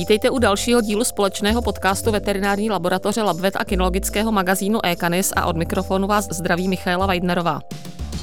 [0.00, 5.56] Vítejte u dalšího dílu společného podcastu veterinární laboratoře Labvet a kinologického magazínu Ekanis a od
[5.56, 7.60] mikrofonu vás zdraví Michaela Weidnerová.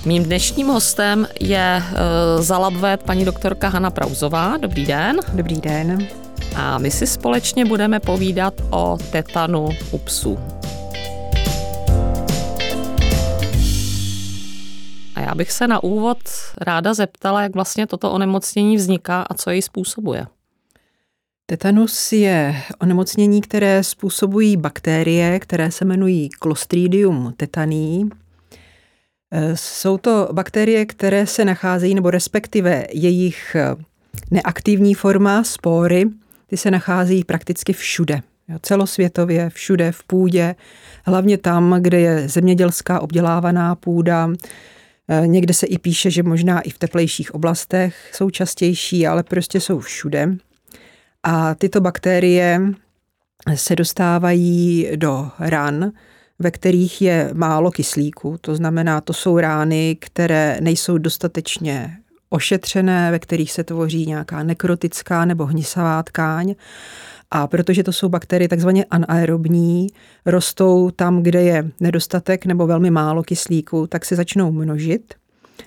[0.06, 4.58] Mým dnešním hostem je uh, za Labvet paní doktorka Hanna Prauzová.
[4.58, 5.18] Dobrý den.
[5.34, 6.08] Dobrý den.
[6.56, 10.40] A my si společně budeme povídat o tetanu u psů.
[15.16, 16.18] A já bych se na úvod
[16.62, 20.26] ráda zeptala, jak vlastně toto onemocnění vzniká a co jej způsobuje.
[21.50, 28.06] Tetanus je onemocnění, které způsobují bakterie, které se jmenují Clostridium tetani.
[29.32, 33.56] E, jsou to bakterie, které se nacházejí, nebo respektive jejich
[34.32, 36.06] neaktivní forma, spory,
[36.48, 38.22] ty se nacházejí prakticky všude.
[38.62, 40.56] Celosvětově, všude, v půdě,
[41.06, 44.30] hlavně tam, kde je zemědělská obdělávaná půda,
[45.08, 49.60] e, Někde se i píše, že možná i v teplejších oblastech jsou častější, ale prostě
[49.60, 50.38] jsou všude.
[51.30, 52.62] A tyto bakterie
[53.56, 55.92] se dostávají do ran,
[56.40, 58.38] ve kterých je málo kyslíku.
[58.42, 61.98] To znamená, to jsou rány, které nejsou dostatečně
[62.30, 66.56] ošetřené, ve kterých se tvoří nějaká nekrotická nebo hnisavá tkáň.
[67.32, 69.88] A protože to jsou bakterie takzvaně anaerobní,
[70.26, 75.14] rostou tam, kde je nedostatek nebo velmi málo kyslíku, tak se začnou množit.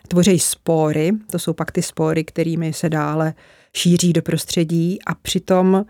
[0.09, 3.35] Tvoří spory, to jsou pak ty spory, kterými se dále
[3.75, 5.85] šíří do prostředí a přitom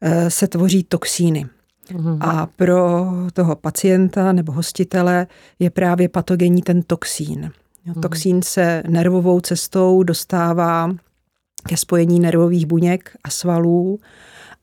[0.00, 1.46] eh, se tvoří toxíny.
[1.94, 2.18] Uhum.
[2.22, 5.26] A pro toho pacienta nebo hostitele
[5.58, 7.50] je právě patogenní ten toxín.
[7.86, 8.02] Uhum.
[8.02, 10.90] Toxín se nervovou cestou dostává
[11.68, 13.98] ke spojení nervových buněk a svalů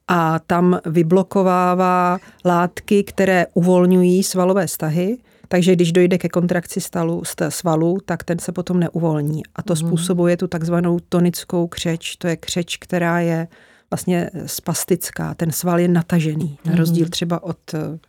[0.08, 5.17] a tam vyblokovává látky, které uvolňují svalové stahy
[5.54, 9.42] takže když dojde ke kontrakci stalu, svalu, tak ten se potom neuvolní.
[9.56, 9.78] A to mm.
[9.78, 12.16] způsobuje tu takzvanou tonickou křeč.
[12.16, 13.48] To je křeč, která je
[13.92, 15.34] vlastně spastická.
[15.34, 16.46] Ten sval je natažený.
[16.46, 16.58] Mm.
[16.66, 16.80] Na mhm.
[16.80, 18.00] rozdíl třeba od eh,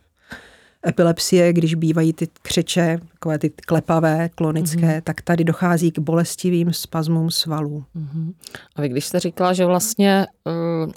[0.87, 6.73] epilepsie, když bývají ty křeče, takové ty klepavé, klonické, mm tak tady dochází k bolestivým
[6.73, 7.83] spazmům svalů.
[7.93, 8.33] mm
[8.75, 10.91] A vy když jste říkala, že vlastně uh,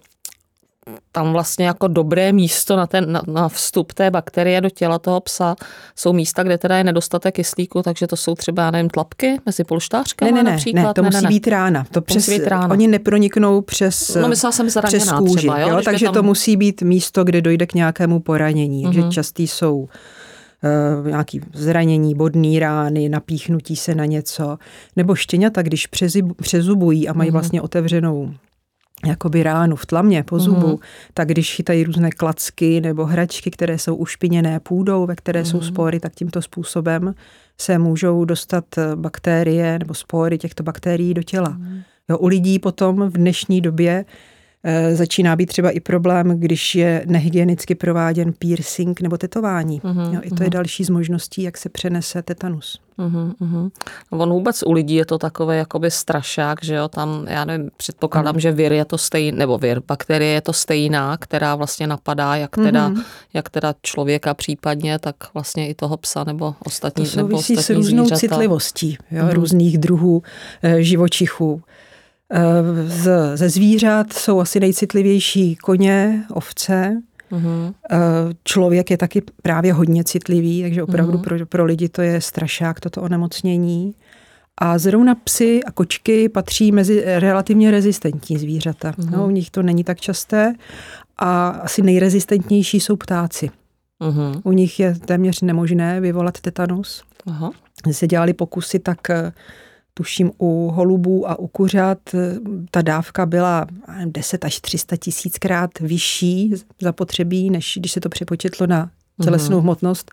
[1.13, 5.21] tam vlastně jako dobré místo na, ten, na, na vstup té bakterie do těla toho
[5.21, 5.57] psa
[5.97, 9.65] jsou místa, kde teda je nedostatek kyslíku, takže to jsou třeba, já nevím, tlapky mezi
[9.65, 10.83] polštářkami ne, ne, například?
[10.83, 11.85] Ne, to ne, musí ne, být rána.
[11.85, 12.71] To, to přes, být rána.
[12.71, 15.69] Oni neproniknou přes, no, jsem přes kůži, třeba, jo?
[15.69, 15.81] jo?
[15.85, 16.15] takže tam...
[16.15, 18.87] to musí být místo, kde dojde k nějakému poranění.
[18.93, 19.11] Že mhm.
[19.11, 24.59] častý jsou uh, nějaký zranění, bodný rány, napíchnutí se na něco,
[24.97, 25.89] nebo štěňata, když
[26.43, 27.33] přezubují a mají uh-huh.
[27.33, 28.35] vlastně otevřenou
[29.07, 30.79] jakoby ránu v tlamě po zubu, mm.
[31.15, 35.47] tak když chytají různé klacky nebo hračky, které jsou ušpiněné půdou, ve které mm.
[35.47, 35.67] jsou mhm.
[35.67, 37.15] spory, tak tímto způsobem
[37.61, 38.65] se můžou dostat
[38.95, 41.51] bakterie nebo spory těchto bakterií do těla.
[41.59, 41.81] Mm.
[42.09, 44.05] Jo, u lidí potom v dnešní době Eh,
[44.93, 49.81] začíná být třeba i problém, když je nehygienicky prováděn piercing nebo tetování.
[49.81, 50.43] Uh-huh, jo, I to uh-huh.
[50.43, 52.79] je další z možností, jak se přenese tetanus.
[52.99, 53.71] Uh-huh, uh-huh.
[54.11, 58.37] On vůbec u lidí je to takové jakoby strašák, že jo, tam, já nevím, předpokládám,
[58.37, 58.41] uh-huh.
[58.41, 62.57] že vir je to stejný, nebo vir, bakterie je to stejná, která vlastně napadá, jak
[62.57, 63.05] teda, uh-huh.
[63.35, 67.71] jak teda člověka případně, tak vlastně i toho psa nebo ostatní, to nebo ostatní s
[67.71, 68.19] různou zvířata.
[68.19, 69.33] citlivostí jo, uh-huh.
[69.33, 70.23] různých druhů
[70.63, 71.63] e, živočichů.
[72.33, 77.03] Eh, z, ze zvířat jsou asi nejcitlivější koně, ovce.
[77.91, 77.97] Eh,
[78.45, 81.23] člověk je taky právě hodně citlivý, takže opravdu uhum.
[81.23, 83.95] pro, pro lidi to je strašák, toto onemocnění.
[84.61, 88.93] A zrovna psy a kočky patří mezi relativně rezistentní zvířata.
[88.99, 89.11] Uhum.
[89.11, 90.55] No, u nich to není tak časté.
[91.17, 93.51] A asi nejrezistentnější jsou ptáci.
[93.99, 94.41] Uhum.
[94.45, 97.03] U nich je téměř nemožné vyvolat tetanus.
[97.27, 97.51] Aha.
[97.93, 99.33] Se dělali pokusy, tak eh,
[99.99, 101.99] tuším u holubů a u kuřat
[102.71, 103.67] ta dávka byla
[104.05, 108.91] 10 až 300 tisíckrát vyšší zapotřebí, než když se to přepočetlo na
[109.23, 109.63] tělesnou mm.
[109.63, 110.11] hmotnost,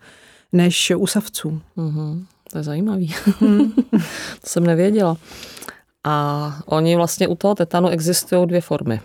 [0.52, 1.60] než u savců.
[1.76, 2.24] Mm.
[2.52, 3.14] To je zajímavý.
[3.40, 3.72] Mm.
[4.40, 5.16] to jsem nevěděla.
[6.04, 9.00] A oni vlastně u toho tetanu existují dvě formy.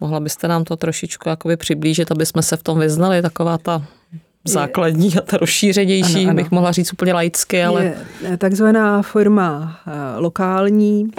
[0.00, 3.86] Mohla byste nám to trošičku jakoby přiblížit, aby jsme se v tom vyznali, taková ta
[4.44, 6.34] základní a ta rozšířenější, ano, ano.
[6.36, 7.94] bych mohla říct úplně laicky, ale...
[8.30, 11.10] Je takzvaná forma eh, lokální,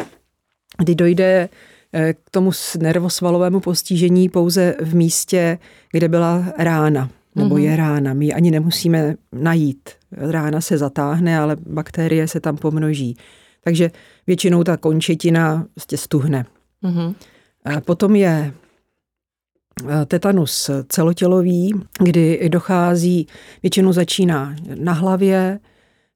[0.78, 1.50] kdy dojde
[1.94, 5.58] eh, k tomu nervosvalovému postižení pouze v místě,
[5.92, 7.70] kde byla rána, nebo mm-hmm.
[7.70, 8.14] je rána.
[8.14, 9.90] My ani nemusíme najít.
[10.12, 13.18] Rána se zatáhne, ale bakterie se tam pomnoží.
[13.64, 13.92] Takže
[14.28, 16.46] většinou ta končetina prostě stuhne.
[16.84, 17.16] Mm-hmm.
[17.66, 18.62] A potom je Eh,
[20.06, 23.28] tetanus celotělový, kdy dochází,
[23.64, 25.60] většinou začíná na hlavě,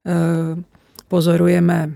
[0.08, 0.14] eh,
[1.08, 1.92] pozorujeme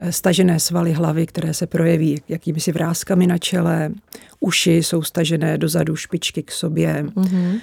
[0.00, 3.92] eh, stažené svaly hlavy, které se projeví jakými si vrázkami na čele,
[4.40, 7.60] uši jsou stažené dozadu, špičky k sobě, mm-hmm.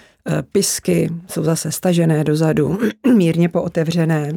[0.52, 2.80] pisky jsou zase stažené dozadu,
[3.16, 4.34] mírně pootevřené.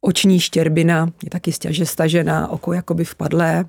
[0.00, 1.52] Oční štěrbina je taky
[1.84, 3.64] stažená, oko jakoby vpadlé.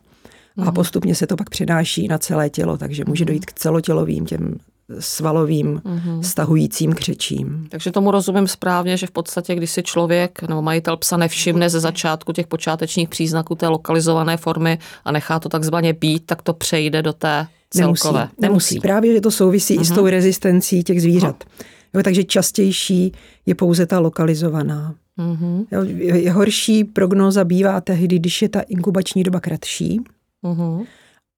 [0.57, 0.73] A mhm.
[0.73, 3.27] postupně se to pak přenáší na celé tělo, takže může mhm.
[3.27, 4.55] dojít k celotělovým těm
[4.99, 6.19] svalovým mm-hmm.
[6.21, 7.67] stahujícím křečím.
[7.69, 11.79] Takže tomu rozumím správně, že v podstatě, když si člověk nebo majitel psa nevšimne ze
[11.79, 17.01] začátku těch počátečních příznaků té lokalizované formy a nechá to takzvaně být, tak to přejde
[17.01, 18.19] do té celkové.
[18.19, 18.41] Nemusí.
[18.41, 18.79] nemusí.
[18.79, 19.81] Právě, že to souvisí mm-hmm.
[19.81, 19.99] i s mhm.
[19.99, 21.43] tou rezistencí těch zvířat.
[21.59, 21.65] No.
[21.93, 23.11] Jo, takže častější
[23.45, 24.95] je pouze ta lokalizovaná.
[25.19, 25.65] Mm-hmm.
[25.71, 30.01] Jo, je horší prognóza bývá tehdy, když je ta inkubační doba kratší.
[30.45, 30.85] Mm-hmm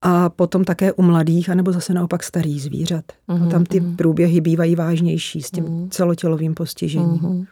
[0.02, 3.06] a potom také u mladých, anebo zase naopak starých zvířat.
[3.30, 3.96] Uh-huh, tam ty uh-huh.
[3.96, 5.90] průběhy bývají vážnější s tím uh-huh.
[5.90, 7.20] celotělovým postižením.
[7.20, 7.46] Uh-huh.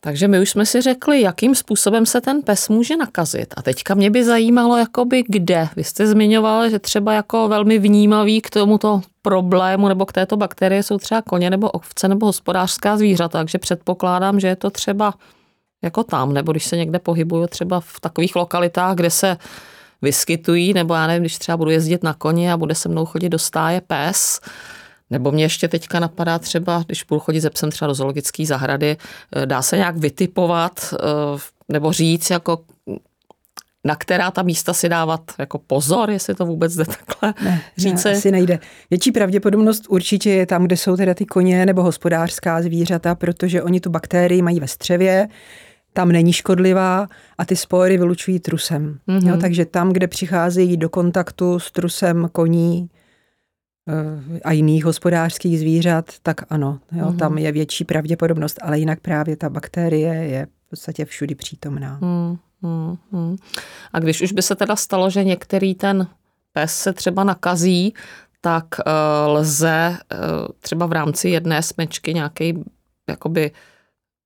[0.00, 3.54] Takže my už jsme si řekli, jakým způsobem se ten pes může nakazit.
[3.56, 5.68] A teďka mě by zajímalo, jakoby kde.
[5.76, 10.82] Vy jste zmiňoval, že třeba jako velmi vnímavý k tomuto problému nebo k této bakterie
[10.82, 15.14] jsou třeba koně nebo ovce nebo hospodářská zvířata, takže předpokládám, že je to třeba
[15.84, 19.36] jako tam, nebo když se někde pohybuju třeba v takových lokalitách, kde se
[20.02, 23.28] vyskytují, nebo já nevím, když třeba budu jezdit na koni a bude se mnou chodit
[23.28, 24.40] do stáje pes,
[25.10, 28.96] nebo mě ještě teďka napadá třeba, když budu chodit ze psem třeba do zoologické zahrady,
[29.36, 31.38] eh, dá se nějak vytipovat eh,
[31.68, 32.58] nebo říct, jako
[33.84, 38.04] na která ta místa si dávat jako pozor, jestli to vůbec jde takhle ne, říct.
[38.04, 38.58] Ne, asi nejde.
[38.90, 43.80] Větší pravděpodobnost určitě je tam, kde jsou teda ty koně nebo hospodářská zvířata, protože oni
[43.80, 45.28] tu bakterii mají ve střevě,
[45.92, 47.08] tam není škodlivá
[47.38, 48.98] a ty spory vylučují trusem.
[49.08, 49.28] Mm-hmm.
[49.28, 52.90] Jo, takže tam, kde přicházejí do kontaktu s trusem koní
[53.88, 57.16] eh, a jiných hospodářských zvířat, tak ano, jo, mm-hmm.
[57.16, 62.00] tam je větší pravděpodobnost, ale jinak právě ta bakterie je v podstatě všudy přítomná.
[62.00, 63.36] Mm-hmm.
[63.92, 66.06] A když už by se teda stalo, že některý ten
[66.52, 67.94] pes se třeba nakazí,
[68.40, 70.18] tak uh, lze uh,
[70.60, 72.64] třeba v rámci jedné smečky nějaký
[73.08, 73.50] jakoby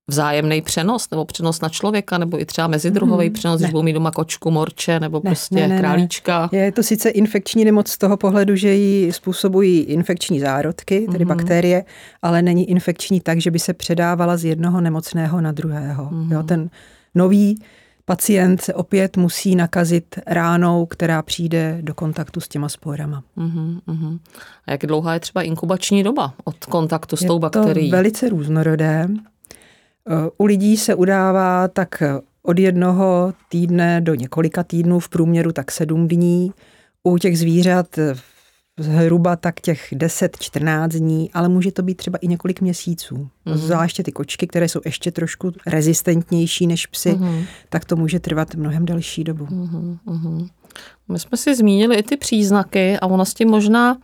[0.08, 3.64] vzájemný přenos nebo přenos na člověka nebo i třeba mezidruhový mm, přenos, ne.
[3.64, 6.48] když budou mít doma kočku, morče nebo ne, prostě ne, ne, králíčka.
[6.52, 6.58] Ne.
[6.58, 11.28] Je to sice infekční nemoc z toho pohledu, že ji způsobují infekční zárodky, tedy mm.
[11.28, 11.84] bakterie,
[12.22, 16.08] ale není infekční tak, že by se předávala z jednoho nemocného na druhého.
[16.10, 16.32] Mm.
[16.32, 16.70] Jo, ten
[17.14, 17.58] nový
[18.04, 23.22] pacient se opět musí nakazit ránou, která přijde do kontaktu s těma sporama.
[23.38, 24.18] Uh-huh, uh-huh.
[24.66, 27.86] A jak dlouhá je třeba inkubační doba od kontaktu s je tou bakterií?
[27.86, 29.08] Je to velice různorodé.
[30.10, 32.02] Eh, u lidí se udává tak
[32.42, 36.52] od jednoho týdne do několika týdnů, v průměru tak sedm dní.
[37.04, 37.98] U těch zvířat
[38.78, 43.14] zhruba tak těch 10-14 dní, ale může to být třeba i několik měsíců.
[43.14, 43.56] Mm-hmm.
[43.56, 47.44] Zvláště ty kočky, které jsou ještě trošku rezistentnější než psy, mm-hmm.
[47.68, 49.44] tak to může trvat mnohem delší dobu.
[49.44, 50.48] Mm-hmm.
[51.08, 53.98] My jsme si zmínili i ty příznaky a ono s tím možná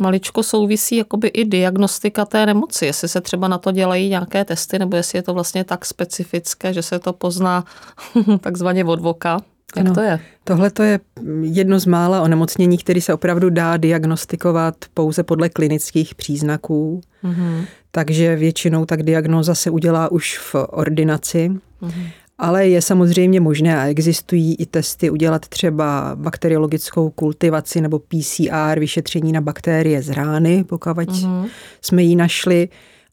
[0.00, 4.78] maličko souvisí jakoby i diagnostika té nemoci, jestli se třeba na to dělají nějaké testy,
[4.78, 7.64] nebo jestli je to vlastně tak specifické, že se to pozná
[8.40, 9.40] takzvaně od voka.
[9.76, 10.20] Jak ano, to je?
[10.44, 11.00] Tohle to je
[11.42, 17.00] jedno z mála onemocnění, který se opravdu dá diagnostikovat pouze podle klinických příznaků.
[17.24, 17.64] Mm-hmm.
[17.90, 21.50] Takže většinou tak diagnóza se udělá už v ordinaci.
[21.82, 22.10] Mm-hmm.
[22.38, 29.32] Ale je samozřejmě možné a existují i testy udělat třeba bakteriologickou kultivaci nebo PCR, vyšetření
[29.32, 31.48] na bakterie z rány, pokud uh-huh.
[31.82, 32.68] jsme ji našli,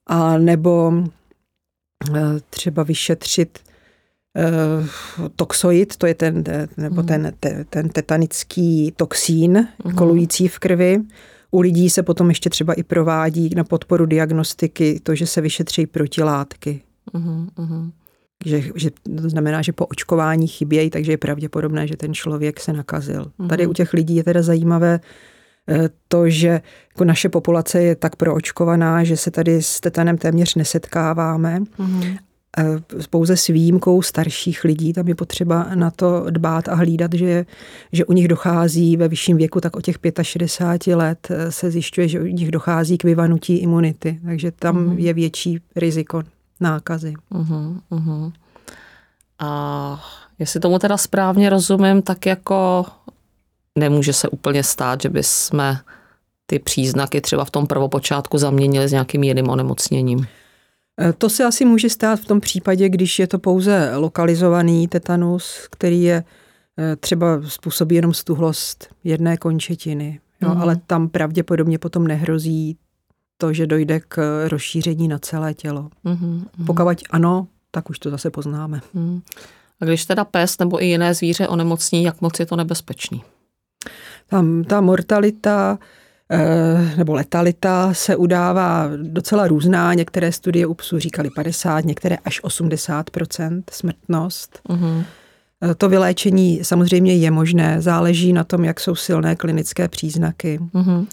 [0.07, 0.93] a nebo
[2.15, 2.19] eh,
[2.49, 3.59] třeba vyšetřit
[5.19, 6.43] uh, toxoid, to je ten,
[6.77, 7.05] nebo uh-huh.
[7.05, 9.95] ten, ten, ten tetanický toxín uh-huh.
[9.95, 11.01] kolující v krvi.
[11.51, 15.87] U lidí se potom ještě třeba i provádí na podporu diagnostiky to, že se vyšetří
[15.87, 16.81] protilátky.
[17.13, 17.91] Uh-huh, uh-huh
[18.45, 18.89] že, že
[19.21, 23.31] to znamená, že po očkování chybějí, takže je pravděpodobné, že ten člověk se nakazil.
[23.37, 23.47] Mm.
[23.47, 24.99] Tady u těch lidí je teda zajímavé
[25.69, 30.55] eh, to, že jako naše populace je tak proočkovaná, že se tady s tetanem téměř
[30.55, 31.59] nesetkáváme.
[31.77, 32.03] Mm.
[33.09, 37.45] Pouze s výjimkou starších lidí, tam je potřeba na to dbát a hlídat, že,
[37.91, 42.07] že u nich dochází ve vyšším věku, tak o těch 65 let eh, se zjišťuje,
[42.07, 44.97] že u nich dochází k vyvanutí imunity, takže tam mm.
[44.97, 46.23] je větší riziko
[46.63, 47.13] nákazy.
[47.31, 48.31] Uh-huh, uh-huh.
[49.39, 50.03] A
[50.39, 52.85] jestli tomu teda správně rozumím, tak jako
[53.77, 55.77] nemůže se úplně stát, že bychom
[56.45, 60.27] ty příznaky třeba v tom prvopočátku zaměnili s nějakým jiným onemocněním.
[61.01, 65.67] E, to se asi může stát v tom případě, když je to pouze lokalizovaný tetanus,
[65.71, 66.23] který je
[66.79, 70.19] e, třeba způsobí jenom stuhlost jedné končetiny.
[70.41, 70.61] Jo, mm.
[70.61, 72.77] Ale tam pravděpodobně potom nehrozí
[73.37, 75.89] to, že dojde k rozšíření na celé tělo.
[76.05, 76.43] Mm-hmm.
[76.65, 78.81] Pokud ano, tak už to zase poznáme.
[78.93, 79.21] Mm.
[79.81, 83.23] A když teda pes nebo i jiné zvíře onemocní, jak moc je to nebezpečný?
[84.27, 85.79] Tam ta mortalita
[86.31, 89.93] eh, nebo letalita se udává docela různá.
[89.93, 94.59] Některé studie u psů říkali 50, některé až 80% smrtnost.
[94.69, 95.03] Uh-huh.
[95.77, 100.59] To vyléčení samozřejmě je možné, záleží na tom, jak jsou silné klinické příznaky.
[100.73, 101.07] Uh-huh.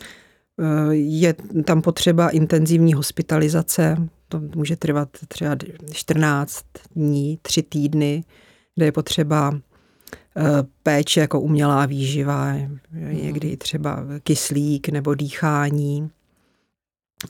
[0.90, 3.96] Je tam potřeba intenzivní hospitalizace,
[4.28, 5.56] to může trvat třeba
[5.92, 6.64] 14
[6.96, 8.24] dní, 3 týdny,
[8.74, 9.52] kde je potřeba
[10.36, 10.42] eh,
[10.82, 12.54] péče jako umělá výživa,
[12.92, 16.10] někdy třeba kyslík nebo dýchání.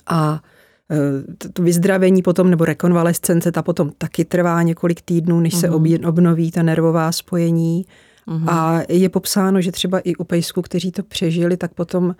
[0.06, 0.42] A
[0.90, 6.04] eh, to vyzdravení potom nebo rekonvalescence, ta potom taky trvá několik týdnů, než se mhm.
[6.04, 7.86] obnoví ta nervová spojení.
[8.26, 8.48] Uhum.
[8.48, 12.14] A je popsáno, že třeba i u pejsků, kteří to přežili, tak potom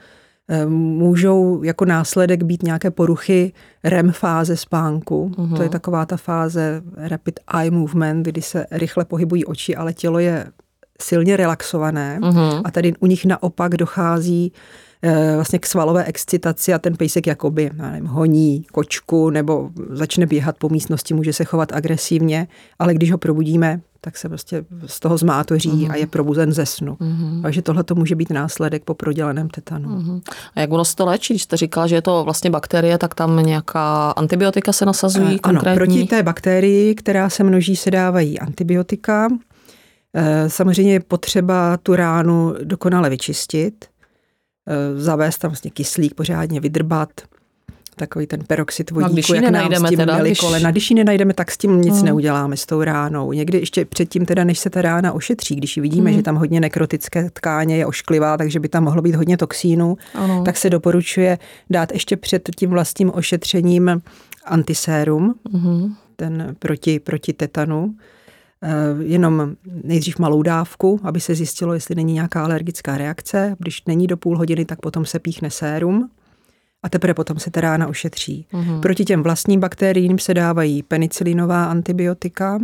[0.68, 3.52] můžou jako následek být nějaké poruchy
[3.84, 5.32] REM fáze spánku.
[5.36, 5.56] Uh-huh.
[5.56, 10.18] To je taková ta fáze rapid eye movement, kdy se rychle pohybují oči, ale tělo
[10.18, 10.46] je
[11.00, 12.62] silně relaxované uh-huh.
[12.64, 14.89] a tady u nich naopak dochází eh,
[15.34, 20.68] vlastně k svalové excitaci a ten pejsek jakoby nevím, honí kočku nebo začne běhat po
[20.68, 25.70] místnosti, může se chovat agresivně, ale když ho probudíme, tak se prostě z toho zmátoří
[25.70, 25.92] mm-hmm.
[25.92, 26.94] a je probuzen ze snu.
[26.94, 27.42] Mm-hmm.
[27.42, 29.88] Takže tohle to může být následek po proděleném tetanu.
[29.88, 30.20] Mm-hmm.
[30.54, 31.34] A jak ono se to léčí?
[31.34, 35.40] Když jste říkala, že je to vlastně bakterie, tak tam nějaká antibiotika se nasazují eh,
[35.42, 39.28] Ano, proti té bakterii, která se množí, se dávají antibiotika.
[40.14, 43.99] Eh, samozřejmě je potřeba tu ránu dokonale vyčistit, eh,
[44.96, 47.10] zavést tam vlastně kyslík, pořádně vydrbat,
[48.00, 50.40] takový ten peroxid vodíku, jak nám s tím teda, měli když...
[50.40, 50.70] kolena.
[50.70, 52.04] Když ji nenajdeme, tak s tím nic hmm.
[52.04, 53.32] neuděláme s tou ránou.
[53.32, 56.18] Někdy ještě předtím, teda, než se ta rána ošetří, když vidíme, hmm.
[56.18, 60.42] že tam hodně nekrotické tkáně je ošklivá, takže by tam mohlo být hodně toxínů, ano.
[60.44, 61.38] tak se doporučuje
[61.70, 64.02] dát ještě před tím vlastním ošetřením
[64.44, 65.94] antisérum, hmm.
[66.16, 68.19] ten proti, proti tetanu eh,
[69.00, 73.56] jenom nejdřív malou dávku, aby se zjistilo, jestli není nějaká alergická reakce.
[73.58, 76.10] Když není do půl hodiny, tak potom se píchne sérum
[76.82, 78.46] a teprve potom se ta rána ošetří.
[78.52, 78.80] Mm-hmm.
[78.80, 82.58] Proti těm vlastním bakteriím se dávají penicilinová antibiotika,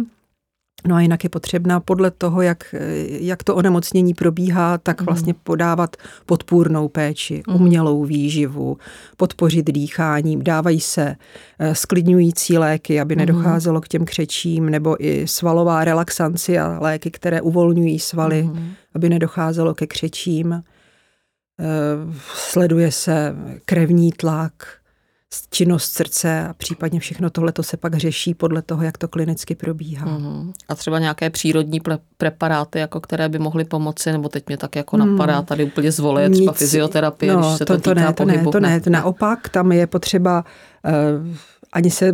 [0.88, 2.74] No a jinak je potřebná podle toho, jak,
[3.08, 5.06] jak to onemocnění probíhá, tak mhm.
[5.06, 7.56] vlastně podávat podpůrnou péči, mhm.
[7.56, 8.78] umělou výživu,
[9.16, 10.42] podpořit dýchání.
[10.42, 11.16] Dávají se
[11.58, 13.18] eh, sklidňující léky, aby mhm.
[13.18, 18.50] nedocházelo k těm křečím, nebo i svalová relaxanci a léky, které uvolňují svaly,
[18.94, 20.52] aby nedocházelo ke křečím.
[20.52, 20.62] Eh,
[22.34, 24.52] sleduje se krevní tlak,
[25.50, 29.54] činnost srdce a případně všechno tohle to se pak řeší podle toho, jak to klinicky
[29.54, 30.06] probíhá.
[30.06, 30.52] Uh-huh.
[30.68, 34.76] A třeba nějaké přírodní pre- preparáty, jako které by mohly pomoci, nebo teď mě tak
[34.76, 35.44] jako napadá hmm.
[35.44, 38.44] tady úplně zvolit, třeba fyzioterapie, no, když se to, to, to týká ne, to pohybu.
[38.44, 40.44] Ne, to ne, to naopak, tam je potřeba
[41.24, 41.36] uh,
[41.72, 42.12] ani se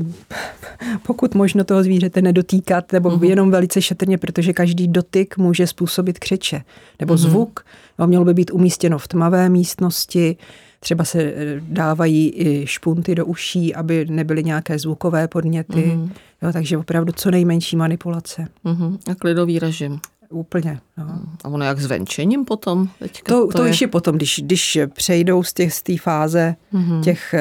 [1.06, 3.24] pokud možno toho zvířete nedotýkat, nebo uh-huh.
[3.24, 6.62] jenom velice šetrně, protože každý dotyk může způsobit křeče.
[7.00, 7.28] Nebo uh-huh.
[7.28, 7.64] zvuk,
[7.98, 10.36] no, mělo by být umístěno v tmavé místnosti,
[10.82, 15.74] třeba se eh, dávají i špunty do uší, aby nebyly nějaké zvukové podněty.
[15.74, 16.10] Uh-huh.
[16.42, 18.48] Jo, takže opravdu co nejmenší manipulace.
[18.64, 18.98] Uh-huh.
[19.10, 20.00] A klidový režim.
[20.30, 20.80] Úplně.
[20.98, 21.20] No.
[21.44, 22.88] A ono jak s venčením potom?
[22.98, 23.72] Teďka to, to, to je...
[23.80, 27.02] je potom, když, když přejdou z té z fáze mm-hmm.
[27.02, 27.34] těch,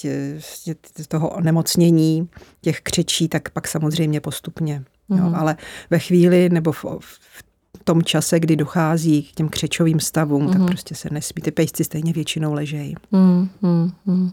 [0.00, 0.74] tě, tě,
[1.08, 2.28] toho onemocnění,
[2.60, 4.84] těch křečí, tak pak samozřejmě postupně.
[5.10, 5.18] Mm-hmm.
[5.18, 5.24] Jo.
[5.24, 5.34] Mhm.
[5.34, 5.56] Ale
[5.90, 7.43] ve chvíli nebo v, v
[7.84, 10.52] tom čase, kdy dochází k těm křečovým stavům, mm-hmm.
[10.52, 10.68] tak mhm.
[10.68, 11.42] prostě se nesmí.
[11.42, 12.96] Ty pejsci stejně většinou ležejí.
[13.12, 14.32] Mm-hmm.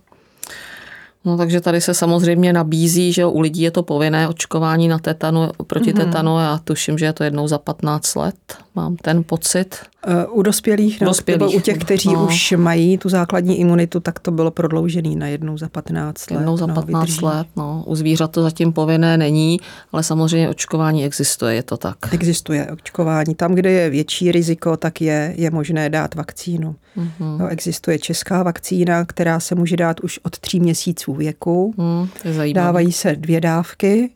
[1.25, 5.49] No takže tady se samozřejmě nabízí, že u lidí je to povinné očkování na tetanu,
[5.67, 6.05] proti mm-hmm.
[6.05, 6.39] tetanu.
[6.39, 8.57] Já tuším, že je to jednou za 15 let.
[8.75, 9.90] Mám ten pocit.
[10.07, 11.39] Eh, u dospělých, no, dospělých.
[11.41, 12.25] nebo u těch, kteří no.
[12.25, 16.37] už mají tu základní imunitu, tak to bylo prodloužený na jednou za 15 let.
[16.37, 17.83] Jednou za 15 no, let, no.
[17.87, 19.59] U zvířat to zatím povinné není,
[19.91, 21.97] ale samozřejmě očkování existuje, je to tak.
[22.11, 23.35] Existuje očkování.
[23.35, 26.75] Tam, kde je větší riziko, tak je, je možné dát vakcínu.
[26.97, 27.37] Mm-hmm.
[27.37, 31.73] No, existuje česká vakcína, která se může dát už od tří měsíců věku.
[31.77, 32.07] Mm,
[32.43, 34.09] je Dávají se dvě dávky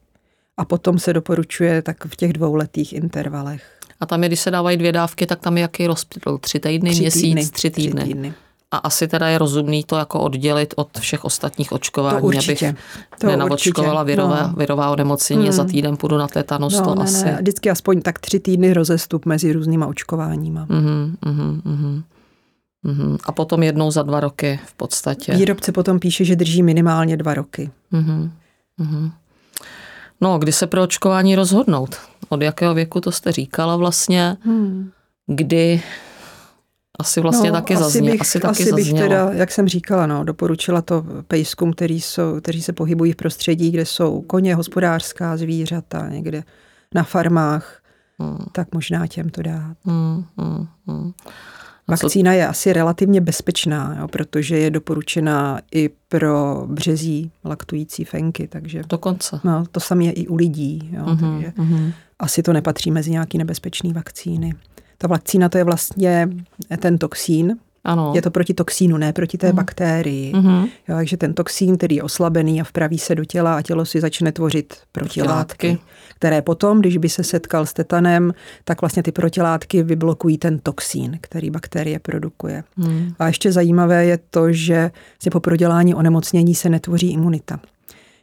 [0.57, 3.74] a potom se doporučuje tak v těch dvouletých intervalech.
[3.99, 6.37] A tam je, když se dávají dvě dávky, tak tam je jaký rozptyl?
[6.37, 8.01] Tři týdny, tři měsíc, týdny, tři týdny.
[8.01, 8.33] Tři týdny.
[8.71, 12.67] A asi teda je rozumný to jako oddělit od všech ostatních očkování, to určitě.
[12.67, 12.79] abych
[13.19, 14.53] to nenavočkovala virová, no.
[14.57, 15.51] virová onemocnění hmm.
[15.51, 17.25] za týden půjdu na tetanus, no, to ne, asi.
[17.25, 17.37] Ne.
[17.41, 20.65] Vždycky aspoň tak tři týdny rozestup mezi různýma očkováníma.
[20.65, 22.03] Mm-hmm, mm-hmm,
[22.85, 23.17] mm-hmm.
[23.23, 25.35] A potom jednou za dva roky v podstatě.
[25.35, 27.71] Výrobce potom píše, že drží minimálně dva roky.
[27.93, 28.29] Mm-hmm,
[28.81, 29.11] mm-hmm.
[30.21, 31.95] No, kdy se pro očkování rozhodnout?
[32.29, 34.37] Od jakého věku to jste říkala vlastně?
[34.41, 34.91] Hmm.
[35.27, 35.83] Kdy
[36.99, 40.23] asi vlastně no, taky, zazně, bych, asi taky asi bych teda, jak jsem říkala, no,
[40.23, 46.09] doporučila to pejskům, který jsou, kteří se pohybují v prostředí, kde jsou koně, hospodářská zvířata,
[46.09, 46.43] někde
[46.95, 47.81] na farmách,
[48.19, 48.45] hmm.
[48.51, 49.77] tak možná těm to dát.
[49.85, 51.11] Hmm, hmm, hmm.
[51.87, 58.47] Vakcína je asi relativně bezpečná, jo, protože je doporučená i pro březí laktující fenky.
[58.47, 59.39] Takže, Dokonce.
[59.43, 60.89] No, to samé je i u lidí.
[60.93, 61.93] Jo, uh-huh, takže uh-huh.
[62.19, 64.53] asi to nepatří mezi nějaké nebezpečné vakcíny.
[64.97, 66.29] Ta vakcína to je vlastně
[66.79, 68.11] ten toxín, ano.
[68.15, 69.55] Je to proti toxínu, ne proti té mm.
[69.55, 70.33] baktérii.
[70.33, 70.69] Mm-hmm.
[70.87, 74.01] Jo, takže ten toxín, který je oslabený a vpraví se do těla a tělo si
[74.01, 75.77] začne tvořit protilátky,
[76.15, 81.17] které potom, když by se setkal s tetanem, tak vlastně ty protilátky vyblokují ten toxín,
[81.21, 82.63] který bakterie produkuje.
[82.77, 83.13] Mm.
[83.19, 84.91] A ještě zajímavé je to, že
[85.31, 87.59] po prodělání onemocnění se netvoří imunita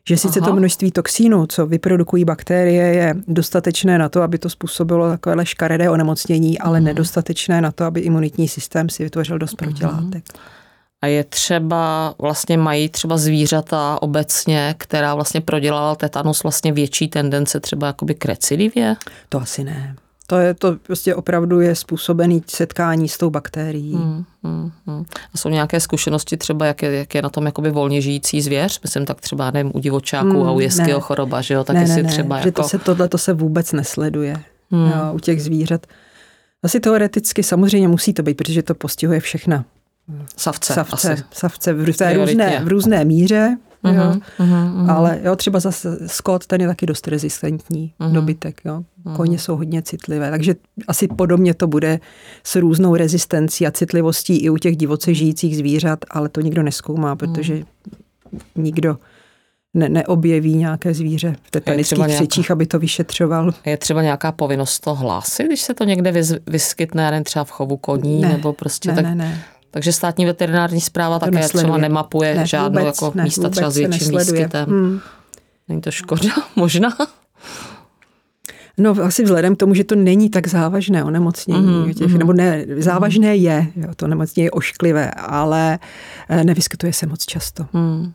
[0.09, 0.49] že sice Aha.
[0.49, 5.91] to množství toxínů, co vyprodukují bakterie, je dostatečné na to, aby to způsobilo takové škaredé
[5.91, 6.87] onemocnění, ale hmm.
[6.87, 10.25] nedostatečné na to, aby imunitní systém si vytvořil dost protilátek.
[11.03, 17.61] A je třeba, vlastně mají třeba zvířata obecně, která vlastně prodělala tetanus, vlastně větší tendence
[17.61, 18.97] třeba jakoby k recidivě?
[19.29, 19.97] To asi ne.
[20.33, 23.95] To je to prostě opravdu je způsobený setkání s tou bakterií.
[23.95, 25.05] Hmm, hmm, hmm.
[25.35, 28.81] A jsou nějaké zkušenosti třeba, jak je, jak je na tom jakoby volně žijící zvěř?
[28.83, 31.65] Myslím tak třeba, nevím, u divočáků hmm, a u jeského choroba, že jo?
[31.65, 32.49] Tak ne, jestli ne, třeba ne, jako...
[32.49, 34.37] že to se, tohle to se vůbec nesleduje
[34.71, 34.87] hmm.
[34.87, 35.87] jo, u těch zvířat.
[36.63, 39.65] Asi teoreticky samozřejmě musí to být, protože to postihuje všechna.
[40.37, 40.75] Savce.
[40.75, 41.23] Savce, asi.
[41.33, 41.85] savce v, v,
[42.15, 43.57] různé, v různé míře.
[43.85, 44.21] Uh-huh, jo.
[44.39, 44.91] Uh-huh, uh-huh.
[44.91, 48.13] Ale jo, třeba zase Scott, ten je taky dost rezistentní uh-huh.
[48.13, 48.61] dobytek.
[48.65, 48.83] Jo.
[49.17, 49.41] Koně uh-huh.
[49.41, 50.55] jsou hodně citlivé, takže
[50.89, 52.01] asi podobně to bude
[52.45, 57.17] s různou rezistencí a citlivostí i u těch divoce žijících zvířat, ale to nikdo neskoumá,
[57.17, 58.41] protože uh-huh.
[58.57, 58.99] nikdo
[59.75, 63.55] ne, neobjeví nějaké zvíře v tetanických křičích, aby to vyšetřoval.
[63.67, 67.77] Je třeba nějaká povinnost to hlásit, když se to někde vyskytne, ne třeba v chovu
[67.77, 69.05] koní, ne, nebo prostě ne, tak...
[69.05, 69.43] Ne, ne.
[69.73, 71.65] Takže státní veterinární zpráva to také nesleduje.
[71.65, 74.69] třeba nemapuje ne, žádnou vůbec, jako ne, místa třeba s větším výskytem.
[74.69, 75.01] Hmm.
[75.69, 76.31] Není to škoda?
[76.57, 76.97] Možná?
[78.79, 81.95] No asi vzhledem k tomu, že to není tak závažné onemocnění, mm-hmm.
[81.95, 85.79] těch, nebo ne, závažné je, jo, to onemocnění je ošklivé, ale
[86.29, 87.63] eh, nevyskytuje se moc často.
[87.63, 88.13] Mm-hmm.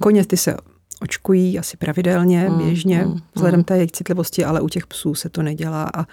[0.00, 0.56] Koně ty se
[1.00, 5.28] očkují asi pravidelně, mm, běžně, mm, vzhledem té jejich citlivosti, ale u těch psů se
[5.28, 6.06] to nedělá a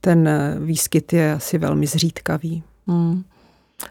[0.00, 2.62] ten eh, výskyt je asi velmi zřídkavý.
[2.86, 3.22] Mm.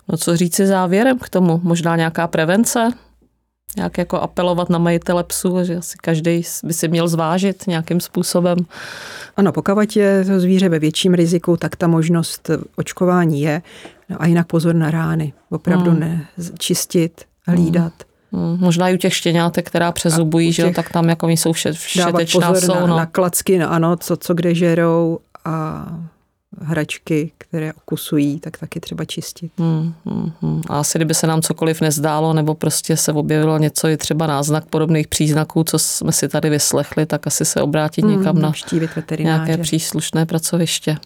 [0.08, 1.60] No co říci závěrem k tomu?
[1.63, 2.89] Možná nějaká prevence?
[3.78, 8.58] Jak jako apelovat na majitele psů, že asi každý by si měl zvážit nějakým způsobem.
[9.38, 13.62] Ano, pokud je to zvíře ve větším riziku, tak ta možnost očkování je.
[14.10, 15.34] No a jinak pozor na rány.
[15.50, 16.00] Opravdu hmm.
[16.00, 16.28] ne
[16.60, 17.93] čistit, hlídat.
[18.00, 18.15] Hmm.
[18.36, 18.58] Hmm.
[18.60, 22.52] Možná i u těch štěňátek, která přezubují, že jo, tak tam jako jsou vše, všetečná
[22.52, 22.74] pozor jsou.
[22.74, 22.98] Na, no.
[22.98, 25.86] na klacky, no ano, co, co kde žerou a
[26.62, 29.52] hračky, které okusují, tak taky třeba čistit.
[29.58, 30.62] Hmm, hmm, hmm.
[30.70, 34.65] A asi kdyby se nám cokoliv nezdálo, nebo prostě se objevilo něco, je třeba náznak
[34.65, 38.54] podobných příznaků, co jsme si tady vyslechli, tak asi se obrátit hmm, někam na
[39.20, 40.98] nějaké příslušné pracoviště.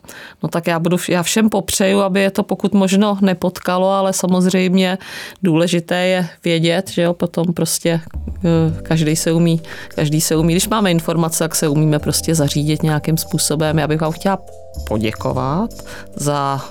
[0.44, 4.98] No tak já budu, já všem popřeju, aby je to pokud možno nepotkalo, ale samozřejmě
[5.44, 9.62] důležité je vědět, že jo, potom prostě eh, každý se umí,
[9.96, 13.78] každý se umí, když máme informace, tak se umíme prostě zařídit nějakým způsobem.
[13.78, 14.38] Já bych vám chtěla
[14.88, 15.70] poděkovat
[16.16, 16.62] za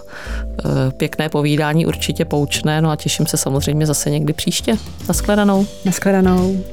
[0.64, 4.76] eh, pěkné povídání, určitě poučné, no a těším se samozřejmě zase někdy příště.
[5.08, 5.66] Naschledanou.
[5.84, 6.64] Naschledanou.